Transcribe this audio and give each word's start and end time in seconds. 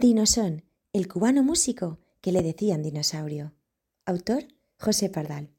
Dinosón, 0.00 0.64
el 0.94 1.08
cubano 1.08 1.42
músico 1.42 1.98
que 2.22 2.32
le 2.32 2.42
decían 2.42 2.82
dinosaurio. 2.82 3.52
Autor 4.06 4.48
José 4.78 5.10
Pardal. 5.10 5.50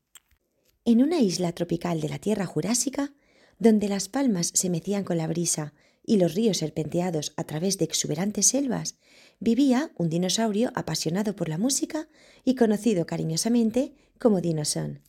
En 0.84 1.04
una 1.04 1.20
isla 1.20 1.52
tropical 1.52 2.02
de 2.02 2.10
la 2.10 2.18
Tierra 2.18 2.48
Jurásica, 2.48 3.14
donde 3.60 3.88
las 3.88 4.10
palmas 4.10 4.50
se 4.56 4.72
mecían 4.72 5.04
con 5.04 5.18
la 5.18 5.28
brisa 5.28 5.76
y 6.04 6.18
los 6.18 6.34
ríos 6.34 6.58
serpenteados 6.58 7.34
a 7.38 7.44
través 7.44 7.78
de 7.78 7.86
exuberantes 7.86 8.48
selvas, 8.48 8.96
vivía 9.40 9.92
un 9.96 10.10
dinosaurio 10.10 10.72
apasionado 10.74 11.36
por 11.36 11.48
la 11.48 11.60
música 11.60 12.08
y 12.44 12.56
conocido 12.56 13.06
cariñosamente 13.06 13.94
como 14.18 14.42
Dinosón. 14.42 15.04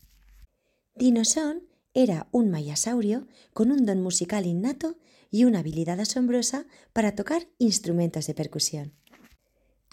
Dinosón 0.94 1.62
era 1.94 2.28
un 2.32 2.50
mayasaurio 2.50 3.26
con 3.54 3.70
un 3.70 3.86
don 3.86 4.02
musical 4.02 4.44
innato 4.44 4.98
y 5.30 5.44
una 5.44 5.60
habilidad 5.60 6.00
asombrosa 6.00 6.66
para 6.92 7.14
tocar 7.14 7.48
instrumentos 7.56 8.26
de 8.26 8.34
percusión. 8.34 8.92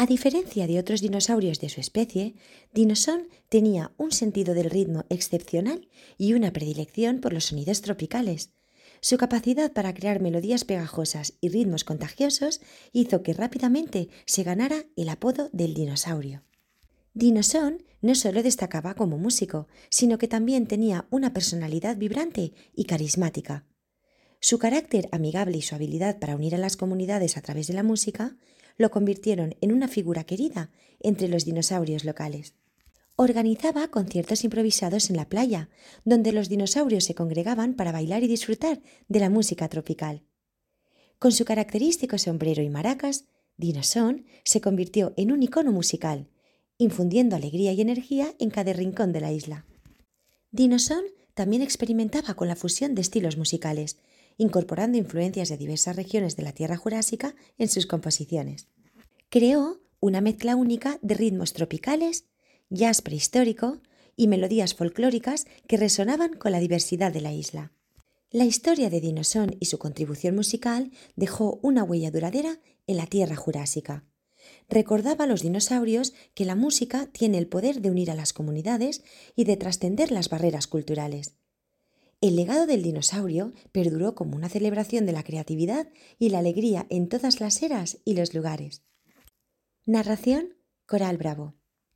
A 0.01 0.05
diferencia 0.05 0.65
de 0.65 0.79
otros 0.79 1.01
dinosaurios 1.01 1.59
de 1.59 1.67
su 1.67 1.81
especie, 1.81 2.33
Dinosón 2.73 3.27
tenía 3.49 3.91
un 3.97 4.13
sentido 4.13 4.53
del 4.53 4.69
ritmo 4.69 5.03
excepcional 5.09 5.89
y 6.17 6.31
una 6.31 6.53
predilección 6.53 7.19
por 7.19 7.33
los 7.33 7.47
sonidos 7.47 7.81
tropicales. 7.81 8.51
Su 9.01 9.17
capacidad 9.17 9.73
para 9.73 9.93
crear 9.93 10.21
melodías 10.21 10.63
pegajosas 10.63 11.33
y 11.41 11.49
ritmos 11.49 11.83
contagiosos 11.83 12.61
hizo 12.93 13.23
que 13.23 13.33
rápidamente 13.33 14.07
se 14.25 14.43
ganara 14.43 14.85
el 14.95 15.09
apodo 15.09 15.49
del 15.51 15.73
dinosaurio. 15.73 16.43
Dinosón 17.13 17.83
no 18.01 18.15
solo 18.15 18.41
destacaba 18.41 18.93
como 18.93 19.17
músico, 19.17 19.67
sino 19.89 20.17
que 20.17 20.29
también 20.29 20.65
tenía 20.65 21.07
una 21.09 21.33
personalidad 21.33 21.97
vibrante 21.97 22.53
y 22.73 22.85
carismática. 22.85 23.65
Su 24.41 24.57
carácter 24.57 25.09
amigable 25.11 25.57
y 25.57 25.61
su 25.61 25.75
habilidad 25.75 26.19
para 26.19 26.35
unir 26.35 26.55
a 26.55 26.57
las 26.57 26.77
comunidades 26.77 27.37
a 27.37 27.41
través 27.41 27.67
de 27.67 27.73
la 27.73 27.83
música 27.83 28.37
lo 28.77 28.89
convirtieron 28.89 29.55
en 29.59 29.73
una 29.73 29.87
figura 29.87 30.23
querida 30.23 30.71
entre 31.01 31.27
los 31.27 31.43
dinosaurios 31.43 32.05
locales. 32.05 32.53
Organizaba 33.17 33.89
conciertos 33.89 34.45
improvisados 34.45 35.09
en 35.09 35.17
la 35.17 35.27
playa, 35.27 35.69
donde 36.05 36.31
los 36.31 36.47
dinosaurios 36.47 37.03
se 37.03 37.15
congregaban 37.15 37.73
para 37.73 37.91
bailar 37.91 38.23
y 38.23 38.27
disfrutar 38.27 38.81
de 39.09 39.19
la 39.19 39.29
música 39.29 39.67
tropical. 39.67 40.23
Con 41.19 41.33
su 41.33 41.43
característico 41.43 42.17
sombrero 42.17 42.63
y 42.63 42.69
maracas, 42.69 43.25
Dinosón 43.57 44.25
se 44.45 44.61
convirtió 44.61 45.13
en 45.17 45.33
un 45.33 45.43
icono 45.43 45.73
musical, 45.73 46.29
infundiendo 46.77 47.35
alegría 47.35 47.73
y 47.73 47.81
energía 47.81 48.33
en 48.39 48.51
cada 48.51 48.71
rincón 48.71 49.11
de 49.11 49.19
la 49.19 49.33
isla. 49.33 49.65
Dinosón 50.51 51.03
también 51.33 51.61
experimentaba 51.61 52.35
con 52.35 52.47
la 52.47 52.55
fusión 52.55 52.95
de 52.95 53.01
estilos 53.01 53.35
musicales, 53.35 53.97
incorporando 54.39 54.97
influencias 54.97 55.49
de 55.49 55.57
diversas 55.57 55.95
regiones 55.95 56.35
de 56.35 56.43
la 56.43 56.53
Tierra 56.53 56.77
Jurásica 56.77 57.35
en 57.59 57.67
sus 57.69 57.85
composiciones. 57.85 58.67
Creó 59.29 59.81
una 59.99 60.21
mezcla 60.21 60.55
única 60.55 60.97
de 61.01 61.13
ritmos 61.13 61.53
tropicales, 61.53 62.25
jazz 62.69 63.01
prehistórico 63.01 63.81
y 64.15 64.27
melodías 64.27 64.73
folclóricas 64.73 65.45
que 65.67 65.77
resonaban 65.77 66.33
con 66.33 66.53
la 66.53 66.59
diversidad 66.59 67.11
de 67.11 67.21
la 67.21 67.33
isla. 67.33 67.73
La 68.31 68.45
historia 68.45 68.89
de 68.89 69.01
Dinosón 69.01 69.57
y 69.59 69.65
su 69.65 69.77
contribución 69.77 70.35
musical 70.35 70.91
dejó 71.15 71.59
una 71.61 71.83
huella 71.83 72.09
duradera 72.09 72.59
en 72.87 72.95
la 72.97 73.07
Tierra 73.07 73.35
Jurásica. 73.35 74.05
Recordaba 74.69 75.25
a 75.25 75.27
los 75.27 75.41
dinosaurios 75.41 76.13
que 76.33 76.45
la 76.45 76.55
música 76.55 77.07
tiene 77.07 77.39
el 77.39 77.47
poder 77.47 77.81
de 77.81 77.91
unir 77.91 78.09
a 78.09 78.15
las 78.15 78.31
comunidades 78.31 79.03
y 79.35 79.43
de 79.43 79.57
trascender 79.57 80.11
las 80.11 80.29
barreras 80.29 80.67
culturales. 80.67 81.38
El 82.21 82.35
legado 82.35 82.65
del 82.65 82.83
dinosaurio 82.83 83.53
perduró 83.71 84.13
como 84.13 84.35
una 84.35 84.49
celebración 84.49 85.05
de 85.05 85.13
la 85.13 85.23
creatividad 85.23 85.87
y 86.17 86.29
la 86.29 86.39
alegría 86.39 86.85
en 86.89 87.07
todas 87.07 87.39
las 87.39 87.61
eras 87.63 87.99
y 88.03 88.15
los 88.15 88.33
lugares. 88.33 88.83
Narración 89.85 90.57
Coral 90.85 91.17
Bravo. 91.17 91.58